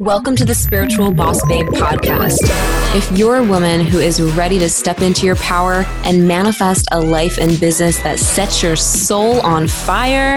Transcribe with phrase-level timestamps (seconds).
[0.00, 2.79] Welcome to the Spiritual Boss Babe podcast.
[2.92, 7.00] If you're a woman who is ready to step into your power and manifest a
[7.00, 10.34] life and business that sets your soul on fire,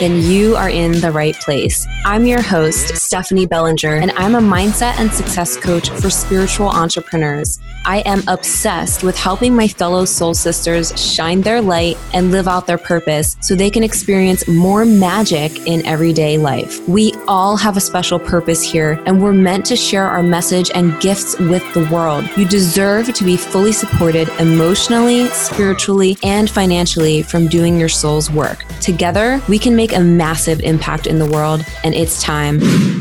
[0.00, 1.86] then you are in the right place.
[2.06, 7.58] I'm your host, Stephanie Bellinger, and I'm a mindset and success coach for spiritual entrepreneurs.
[7.84, 12.66] I am obsessed with helping my fellow soul sisters shine their light and live out
[12.66, 16.86] their purpose so they can experience more magic in everyday life.
[16.88, 20.98] We all have a special purpose here, and we're meant to share our message and
[21.02, 22.28] gifts with the world.
[22.36, 28.64] You deserve to be fully supported emotionally, spiritually, and financially from doing your soul's work.
[28.80, 32.60] Together, we can make a massive impact in the world, and it's time.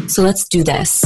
[0.10, 1.06] So let's do this.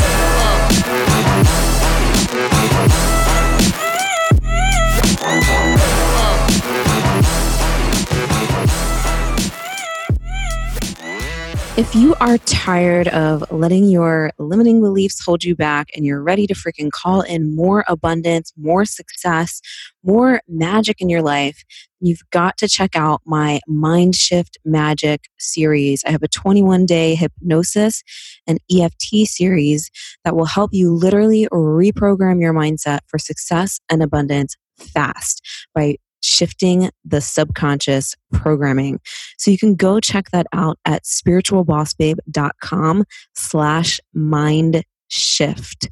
[11.76, 16.45] If you are tired of letting your limiting beliefs hold you back and you're ready
[16.45, 19.59] to freaking call in more abundance, more success,
[20.03, 21.64] more magic in your life,
[22.00, 26.03] you've got to check out my Mind Shift Magic series.
[26.06, 28.03] I have a 21 day hypnosis
[28.45, 29.89] and EFT series
[30.23, 35.42] that will help you literally reprogram your mindset for success and abundance fast
[35.73, 39.00] by shifting the subconscious programming.
[39.38, 43.04] So you can go check that out at spiritualbossbabe.com
[43.36, 45.90] slash mind shift.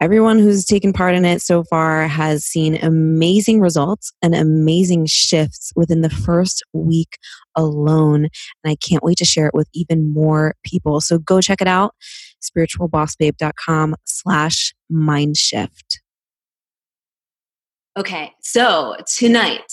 [0.00, 5.72] Everyone who's taken part in it so far has seen amazing results and amazing shifts
[5.76, 7.18] within the first week
[7.54, 8.24] alone.
[8.24, 11.00] And I can't wait to share it with even more people.
[11.00, 11.94] So go check it out,
[12.42, 16.00] spiritualbossbabe.com slash mind shift.
[17.94, 19.70] Okay, so tonight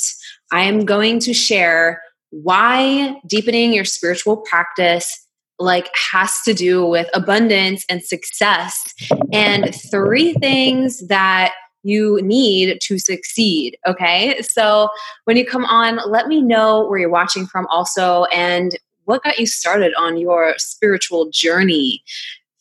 [0.51, 5.25] I am going to share why deepening your spiritual practice
[5.57, 8.93] like has to do with abundance and success
[9.31, 11.53] and three things that
[11.83, 14.41] you need to succeed okay?
[14.41, 14.89] So
[15.23, 19.39] when you come on let me know where you're watching from also and what got
[19.39, 22.03] you started on your spiritual journey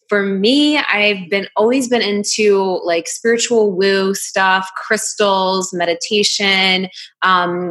[0.09, 6.89] for me, I've been always been into like spiritual woo stuff, crystals, meditation,
[7.23, 7.71] um,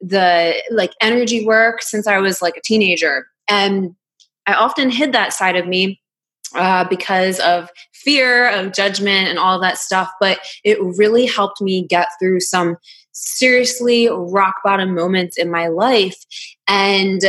[0.00, 3.26] the like energy work since I was like a teenager.
[3.48, 3.94] And
[4.46, 6.00] I often hid that side of me
[6.54, 10.10] uh, because of fear of judgment and all that stuff.
[10.20, 12.76] But it really helped me get through some
[13.12, 16.16] seriously rock bottom moments in my life.
[16.68, 17.22] And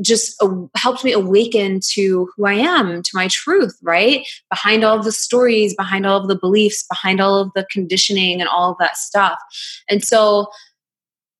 [0.00, 0.42] just
[0.76, 4.26] helped me awaken to who I am, to my truth, right?
[4.50, 8.40] Behind all of the stories, behind all of the beliefs, behind all of the conditioning
[8.40, 9.38] and all of that stuff.
[9.88, 10.48] And so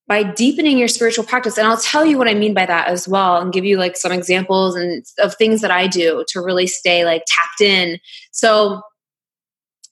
[0.09, 3.07] by deepening your spiritual practice, and I'll tell you what I mean by that as
[3.07, 6.67] well, and give you like some examples and of things that I do to really
[6.67, 7.99] stay like tapped in.
[8.33, 8.83] So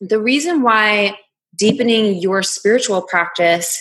[0.00, 1.16] the reason why
[1.56, 3.80] deepening your spiritual practice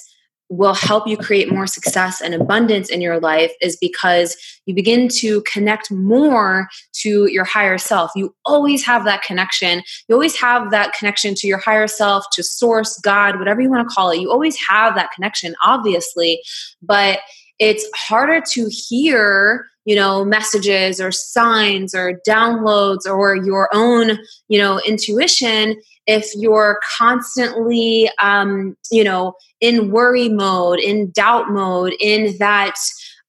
[0.50, 5.08] will help you create more success and abundance in your life is because you begin
[5.08, 8.12] to connect more to your higher self.
[8.16, 9.84] You always have that connection.
[10.08, 13.88] You always have that connection to your higher self, to source, God, whatever you want
[13.88, 14.20] to call it.
[14.20, 16.42] You always have that connection, obviously,
[16.82, 17.20] but
[17.60, 24.60] it's harder to hear you know messages or signs or downloads or your own you
[24.60, 32.38] know intuition if you're constantly um, you know in worry mode in doubt mode in
[32.38, 32.76] that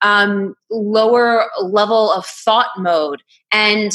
[0.02, 3.22] um, lower level of thought mode
[3.52, 3.92] and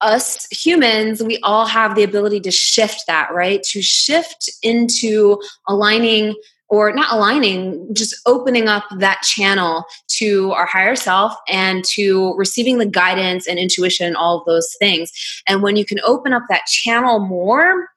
[0.00, 3.62] us humans, we all have the ability to shift that, right?
[3.62, 6.34] To shift into aligning
[6.72, 12.78] or not aligning, just opening up that channel to our higher self and to receiving
[12.78, 15.12] the guidance and intuition, all of those things.
[15.46, 17.88] And when you can open up that channel more,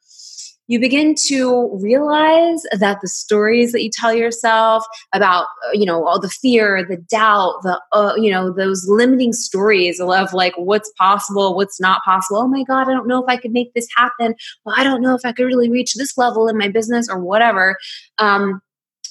[0.68, 4.84] you begin to realize that the stories that you tell yourself
[5.14, 9.32] about uh, you know all the fear the doubt the uh, you know those limiting
[9.32, 12.40] stories of like what's possible what's not possible.
[12.42, 14.34] Oh my god i don't know if i could make this happen.
[14.66, 17.20] Well i don't know if i could really reach this level in my business or
[17.20, 17.78] whatever.
[18.18, 18.62] Um,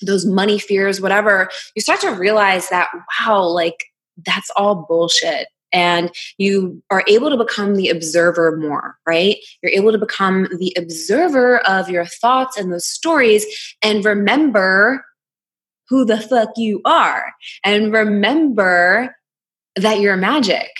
[0.04, 3.84] those money fears whatever you start to realize that wow like
[4.24, 9.38] that's all bullshit and you are able to become the observer more, right?
[9.60, 13.44] You're able to become the observer of your thoughts and those stories
[13.82, 15.04] and remember
[15.88, 17.32] who the fuck you are
[17.64, 19.14] and remember
[19.76, 20.70] that you're magic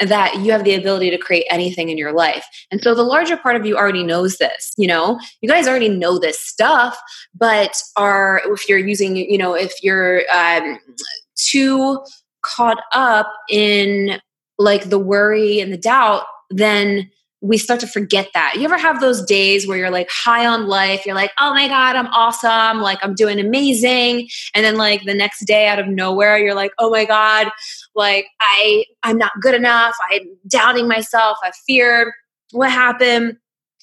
[0.00, 2.44] that you have the ability to create anything in your life.
[2.70, 5.88] And so the larger part of you already knows this, you know, you guys already
[5.88, 6.98] know this stuff,
[7.34, 10.78] but are, if you're using, you know, if you're um,
[11.36, 12.04] too
[12.42, 14.20] caught up in
[14.58, 18.54] like the worry and the doubt, then we start to forget that.
[18.56, 21.04] You ever have those days where you're like high on life?
[21.04, 22.80] You're like, oh my God, I'm awesome.
[22.80, 24.28] Like, I'm doing amazing.
[24.54, 27.48] And then, like, the next day out of nowhere, you're like, oh my God,
[27.94, 29.94] like, I, I'm not good enough.
[30.10, 31.38] I'm doubting myself.
[31.42, 32.14] I fear
[32.52, 33.36] what happened.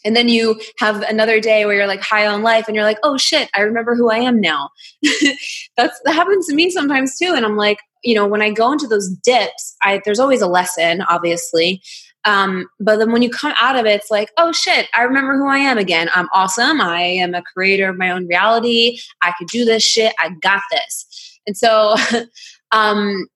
[0.04, 2.98] And then you have another day where you're like high on life and you're like,
[3.04, 4.70] oh shit, I remember who I am now.
[5.78, 7.34] That's that happens to me sometimes too.
[7.36, 10.48] And I'm like, you know, when I go into those dips, I there's always a
[10.48, 11.82] lesson, obviously.
[12.24, 15.38] Um, but then when you come out of it, it's like, oh shit, I remember
[15.38, 16.10] who I am again.
[16.14, 16.80] I'm awesome.
[16.80, 19.00] I am a creator of my own reality.
[19.22, 20.14] I could do this shit.
[20.20, 21.40] I got this.
[21.48, 21.96] And so,
[22.72, 23.28] um,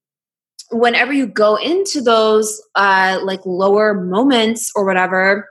[0.72, 5.50] whenever you go into those uh, like lower moments or whatever,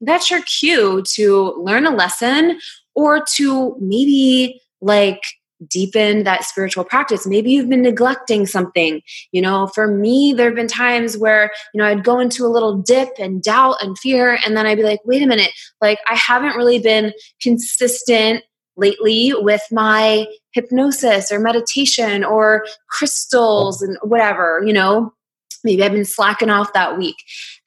[0.00, 2.58] that's your cue to learn a lesson
[2.94, 5.20] or to maybe like
[5.68, 7.26] deepen that spiritual practice.
[7.26, 9.02] Maybe you've been neglecting something.
[9.32, 12.48] You know, for me, there have been times where, you know, I'd go into a
[12.48, 15.98] little dip and doubt and fear, and then I'd be like, wait a minute, like
[16.08, 17.12] I haven't really been
[17.42, 18.42] consistent
[18.80, 25.12] lately with my hypnosis or meditation or crystals and whatever, you know
[25.64, 27.16] maybe I've been slacking off that week.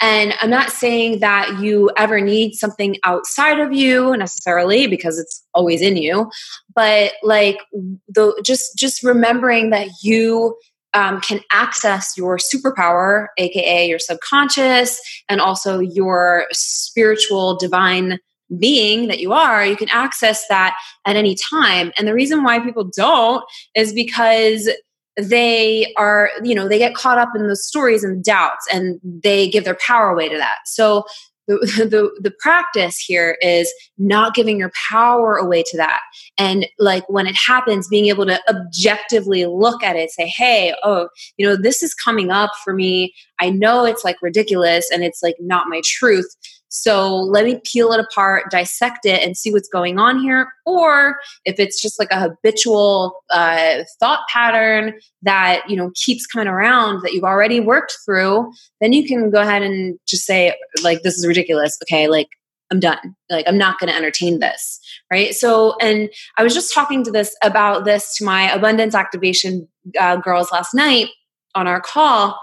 [0.01, 5.43] And I'm not saying that you ever need something outside of you necessarily because it's
[5.53, 6.29] always in you,
[6.75, 7.59] but like
[8.07, 10.57] the just just remembering that you
[10.95, 18.19] um, can access your superpower, aka your subconscious, and also your spiritual divine
[18.57, 20.75] being that you are, you can access that
[21.05, 21.91] at any time.
[21.97, 23.43] And the reason why people don't
[23.75, 24.69] is because
[25.15, 29.47] they are you know they get caught up in the stories and doubts and they
[29.47, 30.57] give their power away to that.
[30.65, 31.05] So
[31.47, 31.57] the,
[31.89, 36.01] the the practice here is not giving your power away to that.
[36.37, 41.09] And like when it happens being able to objectively look at it say hey oh
[41.37, 43.13] you know this is coming up for me.
[43.39, 46.35] I know it's like ridiculous and it's like not my truth
[46.75, 50.51] so let me peel it apart, dissect it, and see what's going on here.
[50.65, 56.47] Or if it's just like a habitual uh, thought pattern that you know keeps coming
[56.47, 61.03] around that you've already worked through, then you can go ahead and just say like,
[61.03, 62.29] "This is ridiculous." Okay, like
[62.71, 63.15] I'm done.
[63.29, 64.79] Like I'm not going to entertain this,
[65.11, 65.35] right?
[65.35, 66.09] So, and
[66.39, 69.67] I was just talking to this about this to my abundance activation
[69.99, 71.09] uh, girls last night
[71.53, 72.35] on our call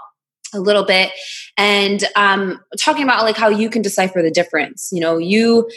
[0.53, 1.11] a little bit.
[1.57, 5.69] And um, talking about like how you can decipher the difference you know you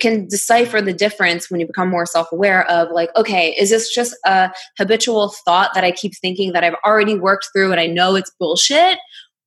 [0.00, 4.14] can decipher the difference when you become more self-aware of like okay is this just
[4.24, 8.14] a habitual thought that i keep thinking that i've already worked through and i know
[8.14, 8.98] it's bullshit?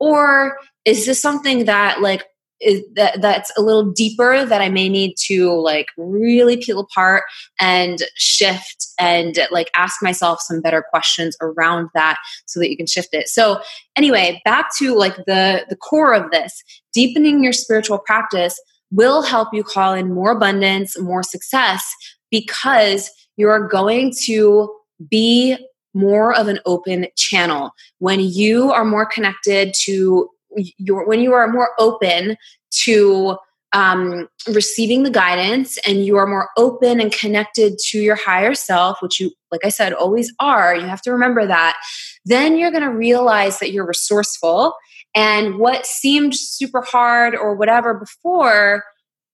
[0.01, 2.25] Or is this something that like
[2.61, 7.23] is that that's a little deeper that I may need to like really peel apart
[7.59, 12.87] and shift and like ask myself some better questions around that so that you can
[12.87, 13.27] shift it.
[13.27, 13.61] So
[13.95, 16.63] anyway, back to like the the core of this,
[16.93, 18.59] deepening your spiritual practice
[18.91, 21.93] will help you call in more abundance, more success
[22.29, 24.73] because you're going to
[25.09, 25.57] be
[25.93, 31.69] more of an open channel when you are more connected to when you are more
[31.80, 32.38] open
[32.83, 33.38] to
[33.74, 39.01] um, receiving the guidance and you are more open and connected to your higher self,
[39.01, 41.77] which you, like I said, always are, you have to remember that,
[42.25, 44.74] then you're going to realize that you're resourceful.
[45.15, 48.83] And what seemed super hard or whatever before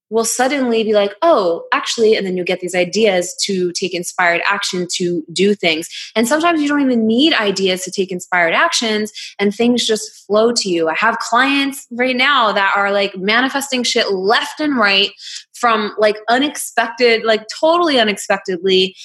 [0.09, 4.41] will suddenly be like, oh, actually, and then you get these ideas to take inspired
[4.45, 5.89] action to do things.
[6.15, 10.51] And sometimes you don't even need ideas to take inspired actions, and things just flow
[10.53, 10.87] to you.
[10.89, 15.11] I have clients right now that are like manifesting shit left and right
[15.53, 18.95] from like unexpected, like totally unexpectedly,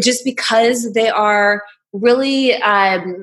[0.00, 1.62] just because they are
[1.92, 3.20] really um,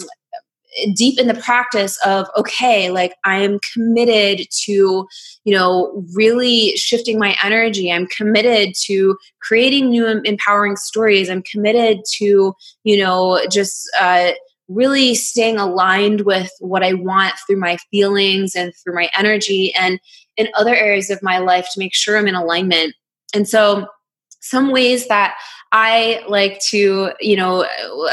[0.96, 5.06] deep in the practice of okay like i am committed to
[5.44, 7.92] you know really shifting my energy.
[7.92, 11.30] I'm committed to creating new empowering stories.
[11.30, 14.32] I'm committed to you know just uh,
[14.68, 20.00] really staying aligned with what i want through my feelings and through my energy and
[20.38, 22.94] in other areas of my life to make sure i'm in alignment.
[23.34, 23.88] And so
[24.42, 25.36] some ways that
[25.72, 27.66] I like to, you know,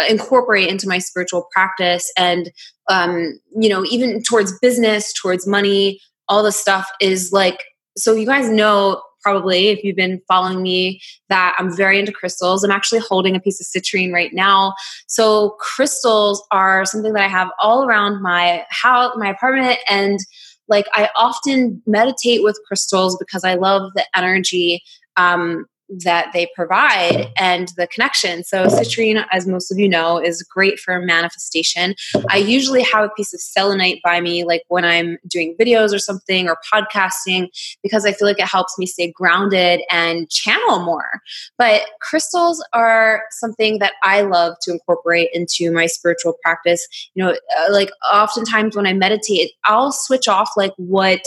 [0.08, 2.52] incorporate into my spiritual practice and,
[2.88, 7.64] um, you know, even towards business, towards money, all the stuff is like,
[7.96, 12.62] so you guys know probably if you've been following me that I'm very into crystals.
[12.62, 14.74] I'm actually holding a piece of citrine right now.
[15.08, 20.20] So crystals are something that I have all around my house, my apartment and
[20.68, 24.82] like I often meditate with crystals because I love the energy
[25.16, 28.44] um, that they provide and the connection.
[28.44, 31.94] So, citrine, as most of you know, is great for manifestation.
[32.30, 35.98] I usually have a piece of selenite by me, like when I'm doing videos or
[35.98, 37.48] something or podcasting,
[37.82, 41.20] because I feel like it helps me stay grounded and channel more.
[41.56, 46.86] But crystals are something that I love to incorporate into my spiritual practice.
[47.14, 51.20] You know, uh, like oftentimes when I meditate, I'll switch off like what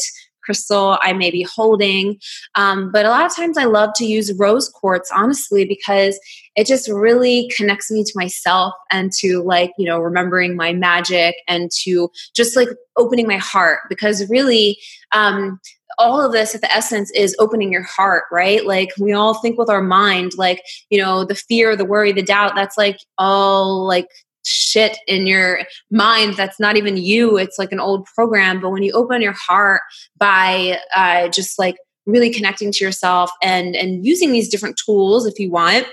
[0.43, 2.19] crystal I may be holding.
[2.55, 6.19] Um, but a lot of times I love to use rose quartz, honestly, because
[6.55, 11.35] it just really connects me to myself and to like, you know, remembering my magic
[11.47, 13.79] and to just like opening my heart.
[13.89, 14.77] Because really,
[15.11, 15.59] um,
[15.97, 18.65] all of this at the essence is opening your heart, right?
[18.65, 22.23] Like we all think with our mind, like, you know, the fear, the worry, the
[22.23, 24.07] doubt, that's like all like
[24.43, 27.37] shit in your mind that's not even you.
[27.37, 29.81] It's like an old program but when you open your heart
[30.17, 35.37] by uh, just like really connecting to yourself and and using these different tools if
[35.37, 35.85] you want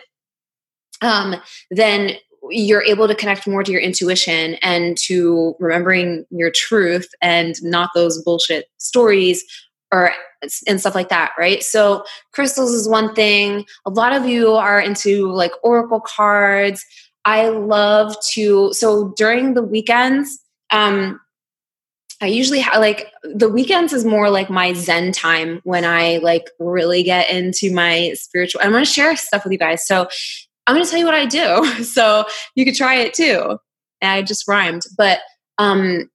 [1.03, 1.37] um
[1.71, 2.17] then
[2.51, 7.91] you're able to connect more to your intuition and to remembering your truth and not
[7.95, 9.45] those bullshit stories
[9.93, 10.13] or
[10.69, 11.63] and stuff like that right?
[11.63, 13.67] So crystals is one thing.
[13.87, 16.85] A lot of you are into like oracle cards
[17.29, 20.39] I love to, so during the weekends,
[20.71, 21.21] um,
[22.23, 26.49] I usually have like the weekends is more like my Zen time when I like
[26.59, 28.63] really get into my spiritual.
[28.65, 29.87] I'm going to share stuff with you guys.
[29.87, 30.09] So
[30.67, 31.85] I'm going to tell you what I do.
[31.85, 33.59] So you could try it too.
[34.01, 34.85] And I just rhymed.
[34.97, 35.19] But
[35.59, 36.09] um,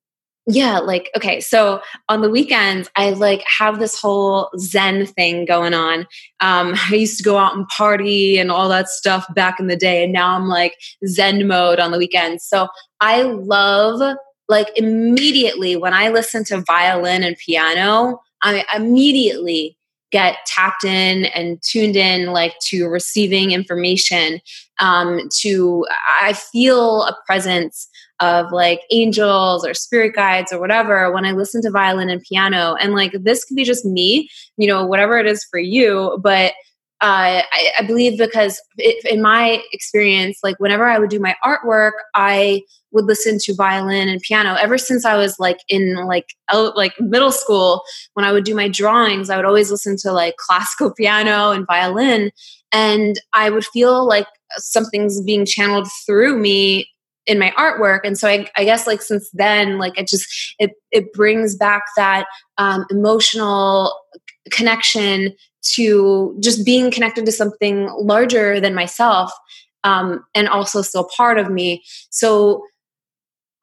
[0.45, 5.73] yeah like okay so on the weekends i like have this whole zen thing going
[5.73, 5.99] on.
[6.41, 9.77] Um i used to go out and party and all that stuff back in the
[9.77, 10.75] day and now i'm like
[11.07, 12.43] zen mode on the weekends.
[12.43, 12.67] So
[12.99, 14.17] i love
[14.49, 19.77] like immediately when i listen to violin and piano i immediately
[20.13, 24.39] get tapped in and tuned in like to receiving information
[24.79, 25.85] um to
[26.21, 27.89] i feel a presence
[28.19, 32.75] of like angels or spirit guides or whatever when I listen to violin and piano.
[32.75, 36.19] And like this could be just me, you know, whatever it is for you.
[36.23, 36.53] But
[37.03, 41.35] uh, I, I, believe because it, in my experience, like whenever I would do my
[41.43, 44.55] artwork, I would listen to violin and piano.
[44.55, 47.81] Ever since I was like in like out, like middle school,
[48.13, 51.67] when I would do my drawings, I would always listen to like classical piano and
[51.67, 52.31] violin,
[52.71, 56.87] and I would feel like something's being channeled through me
[57.25, 60.27] in my artwork and so I, I, guess like since then like it just
[60.59, 62.25] it it brings back that
[62.57, 63.97] um, emotional
[64.51, 65.33] connection
[65.63, 69.31] to just being connected to something larger than myself
[69.83, 71.83] um, and also still part of me.
[72.09, 72.63] So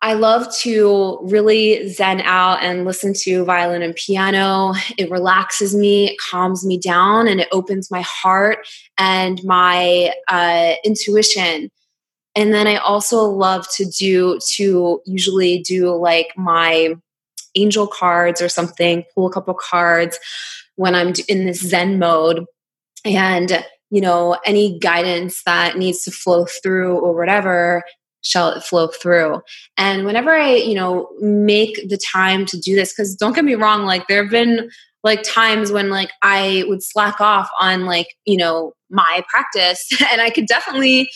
[0.02, 4.73] I love to really zen out and listen to violin and piano.
[4.97, 8.66] It relaxes me, it calms me down, and it opens my heart
[8.97, 11.71] and my uh, intuition.
[12.35, 16.95] And then I also love to do, to usually do like my
[17.54, 20.19] angel cards or something, pull a couple cards
[20.80, 22.46] when I'm in this Zen mode.
[23.04, 27.82] And, you know, any guidance that needs to flow through or whatever,
[28.22, 29.42] shall it flow through.
[29.76, 33.56] And whenever I, you know, make the time to do this, because don't get me
[33.56, 34.70] wrong, like there have been
[35.04, 40.22] like times when like I would slack off on like, you know, my practice and
[40.22, 41.10] I could definitely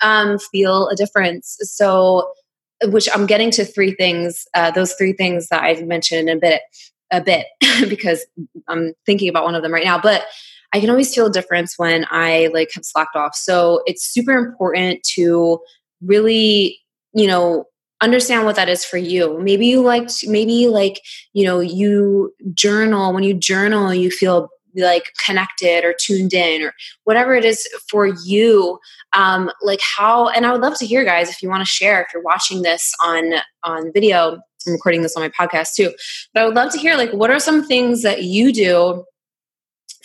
[0.00, 1.58] um, feel a difference.
[1.60, 2.32] So,
[2.84, 6.40] which I'm getting to three things, uh, those three things that I've mentioned in a
[6.40, 6.62] bit,
[7.10, 7.46] a bit,
[7.88, 8.24] because
[8.68, 10.00] I'm thinking about one of them right now.
[10.00, 10.24] But
[10.72, 13.34] I can always feel a difference when I like have slacked off.
[13.34, 15.58] So it's super important to
[16.00, 16.78] really,
[17.12, 17.64] you know,
[18.00, 19.38] understand what that is for you.
[19.40, 21.00] Maybe you like, maybe like,
[21.32, 23.12] you know, you journal.
[23.12, 26.72] When you journal, you feel like connected or tuned in or
[27.04, 28.78] whatever it is for you
[29.12, 32.00] um like how and i would love to hear guys if you want to share
[32.00, 33.32] if you're watching this on
[33.64, 35.92] on video i'm recording this on my podcast too
[36.34, 39.04] but i would love to hear like what are some things that you do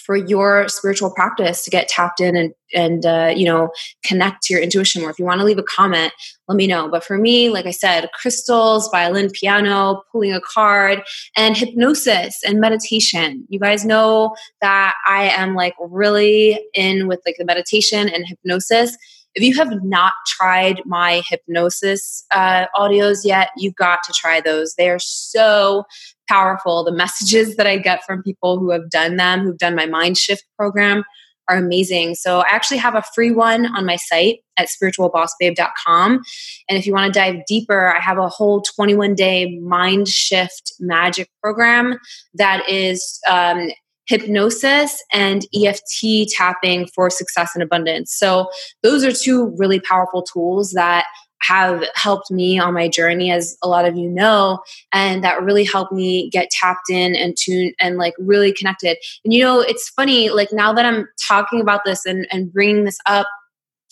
[0.06, 3.70] for your spiritual practice to get tapped in and and uh, you know
[4.06, 5.10] connect to your intuition more?
[5.10, 6.14] If you want to leave a comment
[6.48, 6.88] let me know.
[6.90, 11.02] But for me like i said crystals violin piano pulling a card
[11.36, 13.46] and hypnosis and meditation.
[13.50, 18.96] You guys know that i am like really in with like the meditation and hypnosis
[19.36, 24.74] if you have not tried my hypnosis uh, audios yet, you've got to try those.
[24.76, 25.84] They are so
[26.30, 26.84] powerful.
[26.84, 30.18] The messages that I get from people who have done them, who've done my mind
[30.18, 31.04] shift program,
[31.48, 32.16] are amazing.
[32.16, 36.22] So I actually have a free one on my site at spiritualbossbabe.com.
[36.70, 40.74] And if you want to dive deeper, I have a whole 21 day mind shift
[40.80, 42.00] magic program
[42.34, 43.70] that is um,
[44.08, 48.14] hypnosis and EFT tapping for success and abundance.
[48.14, 48.50] So,
[48.84, 51.06] those are two really powerful tools that
[51.42, 54.60] have helped me on my journey, as a lot of you know,
[54.92, 58.98] and that really helped me get tapped in and tuned and like really connected.
[59.24, 62.86] And you know, it's funny, like now that I'm talking about this and, and bringing
[62.86, 63.28] this up,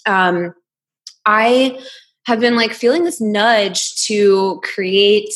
[0.06, 0.54] um,
[1.26, 1.80] I
[2.26, 5.34] have been like feeling this nudge to create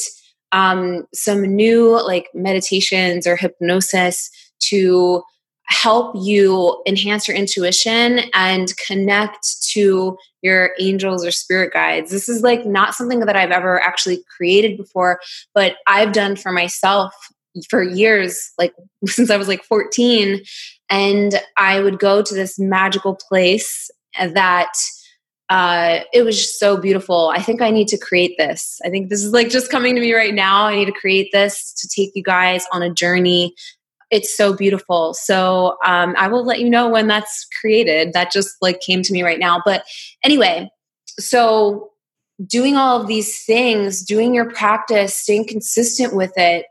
[0.52, 5.24] um, some new like meditations or hypnosis to
[5.68, 12.10] help you enhance your intuition and connect to your angels or spirit guides.
[12.10, 15.20] This is like not something that I've ever actually created before,
[15.54, 17.14] but I've done for myself
[17.70, 18.74] for years, like
[19.06, 20.42] since I was like 14.
[20.90, 24.72] And I would go to this magical place that
[25.50, 27.32] uh, it was just so beautiful.
[27.34, 28.80] I think I need to create this.
[28.84, 30.66] I think this is like just coming to me right now.
[30.66, 33.56] I need to create this to take you guys on a journey.
[34.10, 35.14] It's so beautiful.
[35.14, 38.14] So um, I will let you know when that's created.
[38.14, 39.62] That just like came to me right now.
[39.66, 39.84] But
[40.24, 40.70] anyway,
[41.20, 41.90] so
[42.46, 46.66] doing all of these things, doing your practice, staying consistent with it,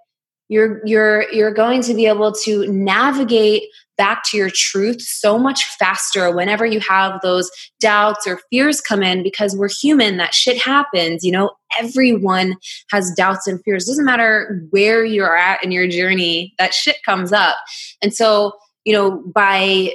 [0.49, 3.65] you're you're you're going to be able to navigate
[3.97, 7.51] back to your truth so much faster whenever you have those
[7.81, 11.51] doubts or fears come in because we're human that shit happens you know?
[11.81, 12.57] Everyone
[12.91, 13.85] has doubts and fears.
[13.85, 17.57] It doesn't matter where you're at in your journey that shit comes up.
[18.01, 18.53] And so
[18.85, 19.93] you know by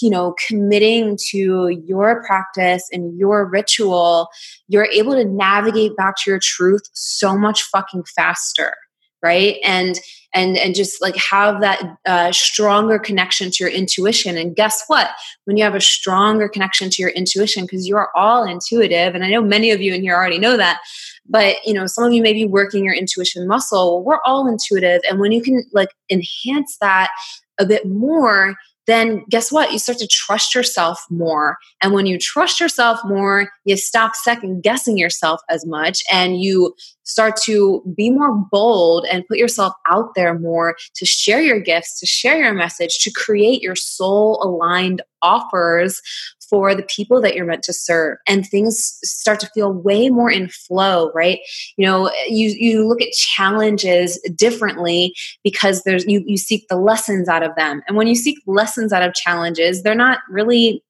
[0.00, 4.28] you know committing to your practice and your ritual
[4.68, 8.74] you're able to navigate back to your truth so much fucking faster
[9.22, 9.56] right?
[9.64, 9.98] And
[10.34, 14.36] and and just like have that uh, stronger connection to your intuition.
[14.36, 15.10] And guess what?
[15.44, 19.30] When you have a stronger connection to your intuition because you're all intuitive and i
[19.30, 20.80] know many of you in here already know that
[21.28, 23.96] but you know some of you may be working your intuition muscle.
[23.96, 27.10] Well, we're all intuitive and when you can like enhance that
[27.58, 28.54] a bit more
[28.88, 29.70] then guess what?
[29.70, 31.58] You start to trust yourself more.
[31.82, 36.74] And when you trust yourself more, you stop second guessing yourself as much and you
[37.04, 42.00] start to be more bold and put yourself out there more to share your gifts,
[42.00, 46.00] to share your message, to create your soul aligned offers
[46.48, 50.30] for the people that you're meant to serve and things start to feel way more
[50.30, 51.40] in flow right?
[51.76, 57.28] You know you you look at challenges differently because there's you you seek the lessons
[57.28, 57.82] out of them.
[57.86, 60.82] And when you seek lessons out of challenges they're not really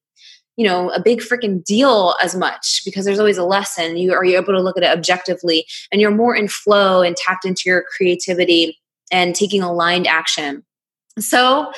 [0.57, 3.97] you know a big freaking deal as much because there's always a lesson.
[3.97, 5.65] You are you able to look at it objectively?
[5.91, 8.77] And you're more in flow and tapped into your creativity
[9.11, 10.63] and taking aligned action.
[11.17, 11.71] So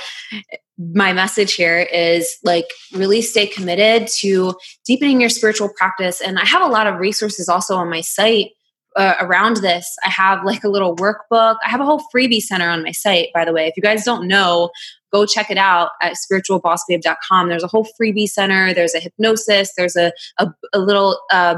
[0.78, 4.56] my message here is like really stay committed to
[4.86, 6.22] deepening your spiritual practice.
[6.22, 8.52] And i have a lot of resources also on my site
[8.96, 9.96] uh, around this.
[10.04, 11.56] I have like a little workbook.
[11.66, 13.68] I have a whole freebie center on my site by the way.
[13.68, 14.70] If you guys don't know
[15.12, 18.74] go check it out at spiritualbossbabe.com there's a whole freebie center.
[18.74, 19.74] There's a hypnosis.
[19.76, 21.56] There's a, a, a little uh,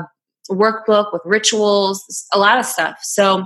[0.49, 2.97] workbook with rituals, a lot of stuff.
[3.01, 3.45] So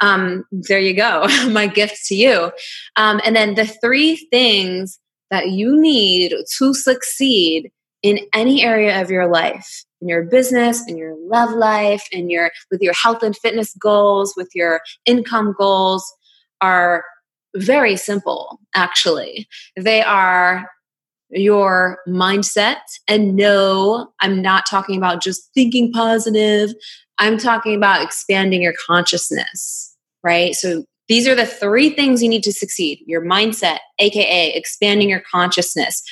[0.00, 2.52] um, there you go, my gift to you.
[2.96, 4.98] Um, and then the three things
[5.30, 7.70] that you need to succeed
[8.02, 12.50] in any area of your life in your business in your love life in your
[12.70, 16.04] with your health and fitness goals with your income goals
[16.60, 17.04] are
[17.56, 20.70] very simple actually they are
[21.30, 22.80] your mindset.
[23.06, 26.70] And no, I'm not talking about just thinking positive.
[27.18, 30.54] I'm talking about expanding your consciousness, right?
[30.54, 35.22] So these are the three things you need to succeed your mindset, AKA expanding your
[35.30, 36.02] consciousness,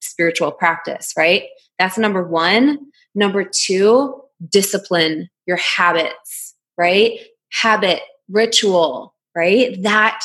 [0.00, 1.44] spiritual practice, right?
[1.78, 2.78] That's number one.
[3.14, 7.18] Number two, discipline your habits, right?
[7.50, 9.80] Habit, ritual, right?
[9.82, 10.20] That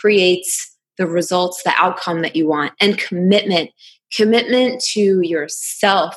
[0.00, 0.71] creates
[1.02, 3.70] the results, the outcome that you want, and commitment.
[4.14, 6.14] Commitment to yourself,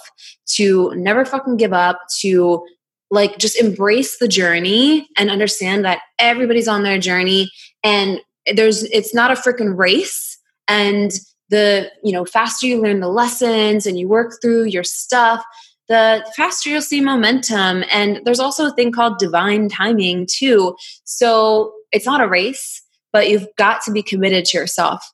[0.56, 2.62] to never fucking give up, to
[3.10, 7.50] like just embrace the journey and understand that everybody's on their journey
[7.84, 8.19] and
[8.54, 10.38] there's it's not a freaking race.
[10.67, 11.12] And
[11.50, 15.45] the you know faster you learn the lessons and you work through your stuff
[15.88, 17.84] the faster you'll see momentum.
[17.91, 20.76] And there's also a thing called divine timing too.
[21.04, 22.82] So it's not a race
[23.15, 25.10] but you've got to be committed to yourself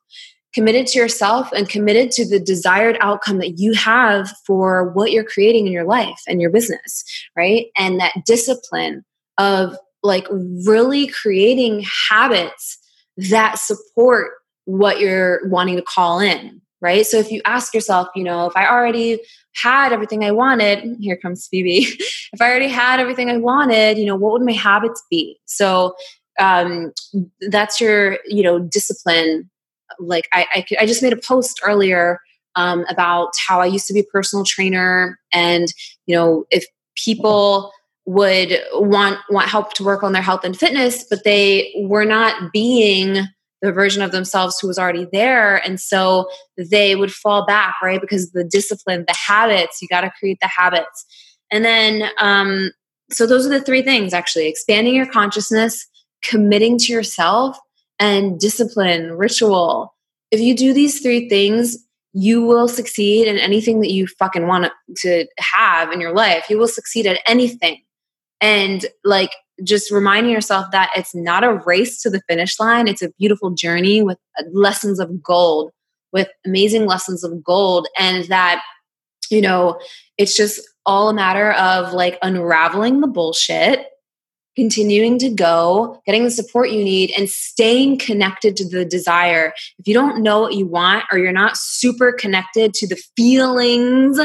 [0.53, 5.23] committed to yourself and committed to the desired outcome that you have for what you're
[5.23, 7.05] creating in your life and your business,
[7.37, 7.67] right?
[7.77, 9.05] And that discipline
[9.37, 10.27] of like
[10.65, 12.79] really creating habits
[13.29, 14.31] that support
[14.65, 17.05] what you're wanting to call in, right?
[17.05, 19.21] So if you ask yourself, you know, if I already
[19.55, 21.83] had everything I wanted, here comes Phoebe.
[22.33, 25.39] if I already had everything I wanted, you know, what would my habits be?
[25.45, 25.95] So
[26.41, 26.91] um,
[27.49, 29.49] that's your you know discipline.
[29.99, 32.19] Like I, I, I just made a post earlier
[32.55, 35.67] um, about how I used to be a personal trainer, and
[36.05, 37.71] you know, if people
[38.05, 42.51] would want want help to work on their health and fitness, but they were not
[42.51, 43.27] being
[43.61, 46.27] the version of themselves who was already there, and so
[46.57, 48.01] they would fall back, right?
[48.01, 51.05] Because the discipline, the habits, you got to create the habits,
[51.51, 52.71] and then um,
[53.11, 55.87] so those are the three things actually: expanding your consciousness,
[56.23, 57.57] committing to yourself,
[58.01, 59.93] and discipline, ritual.
[60.31, 61.77] If you do these three things,
[62.13, 66.49] you will succeed in anything that you fucking want to have in your life.
[66.49, 67.81] You will succeed at anything.
[68.41, 69.29] And like
[69.63, 73.51] just reminding yourself that it's not a race to the finish line, it's a beautiful
[73.51, 75.71] journey with uh, lessons of gold,
[76.11, 77.87] with amazing lessons of gold.
[77.99, 78.63] And that,
[79.29, 79.79] you know,
[80.17, 83.85] it's just all a matter of like unraveling the bullshit
[84.55, 89.53] continuing to go, getting the support you need, and staying connected to the desire.
[89.79, 94.17] If you don't know what you want or you're not super connected to the feelings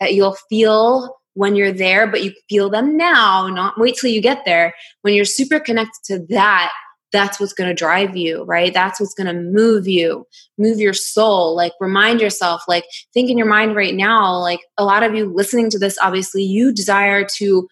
[0.00, 4.20] that you'll feel when you're there, but you feel them now, not wait till you
[4.20, 4.74] get there.
[5.00, 6.72] When you're super connected to that,
[7.10, 8.72] that's what's going to drive you, right?
[8.72, 11.54] That's what's going to move you, move your soul.
[11.54, 15.30] Like, remind yourself, like, think in your mind right now, like, a lot of you
[15.30, 17.68] listening to this, obviously, you desire to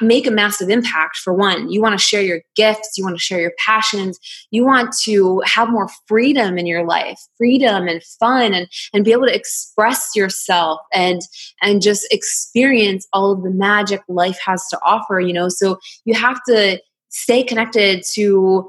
[0.00, 1.70] make a massive impact for one.
[1.70, 4.18] You want to share your gifts you want to share your passions
[4.50, 9.12] you want to have more freedom in your life freedom and fun and and be
[9.12, 11.22] able to express yourself and
[11.62, 15.48] and just experience all of the magic life has to offer you know?
[15.48, 18.68] So you have to stay connected to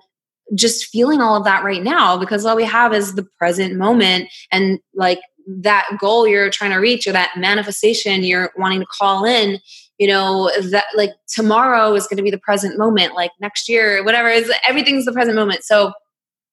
[0.53, 4.29] just feeling all of that right now because all we have is the present moment
[4.51, 9.25] and like that goal you're trying to reach or that manifestation you're wanting to call
[9.25, 9.59] in
[10.01, 14.03] you know that like tomorrow is going to be the present moment like next year
[14.03, 15.63] whatever is everything's the present moment.
[15.63, 15.93] So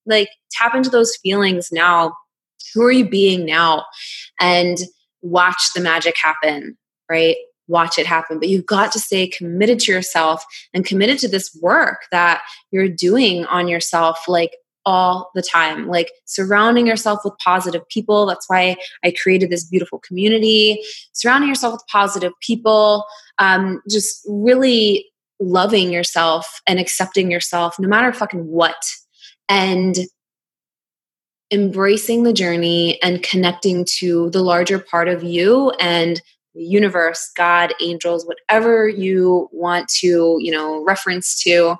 [0.04, 2.14] like tap into those feelings now.
[2.74, 3.86] Who are you being now?
[4.38, 4.76] And
[5.22, 6.76] watch the magic happen
[7.08, 7.36] right?
[7.68, 8.38] Watch it happen.
[8.38, 12.88] But you've got to stay committed to yourself and committed to this work that you're
[12.88, 14.56] doing on yourself like
[14.88, 15.86] all the time.
[15.86, 18.24] Like surrounding yourself with positive people.
[18.24, 20.82] That's why I created this beautiful community.
[21.12, 23.04] Surrounding yourself with positive people.
[23.38, 25.04] Um, just really
[25.38, 28.82] loving yourself and accepting yourself no matter fucking what.
[29.50, 29.98] And
[31.50, 36.20] embracing the journey and connecting to the larger part of you and
[36.54, 41.76] the universe, God, angels, whatever you want to, you know, reference to.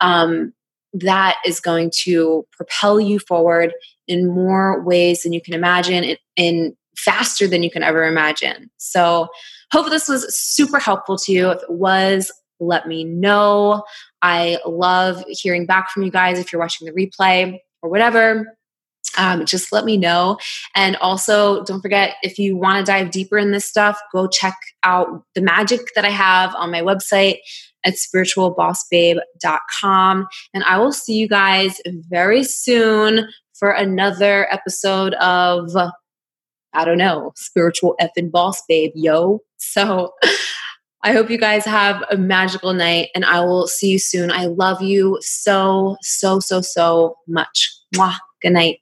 [0.00, 0.52] Um,
[0.94, 3.72] that is going to propel you forward
[4.08, 8.70] in more ways than you can imagine in faster than you can ever imagine.
[8.76, 9.28] So,
[9.72, 11.50] hope this was super helpful to you.
[11.50, 13.84] If it was, let me know.
[14.20, 18.56] I love hearing back from you guys if you're watching the replay or whatever.
[19.18, 20.38] Um, just let me know.
[20.74, 24.56] And also, don't forget if you want to dive deeper in this stuff, go check
[24.84, 27.38] out the magic that I have on my website
[27.84, 30.26] at spiritualbossbabe.com.
[30.54, 35.70] And I will see you guys very soon for another episode of,
[36.72, 39.40] I don't know, spiritual effing boss babe, yo.
[39.58, 40.12] So
[41.04, 44.30] I hope you guys have a magical night and I will see you soon.
[44.30, 47.70] I love you so, so, so, so much.
[47.94, 48.16] Mwah.
[48.40, 48.81] Good night.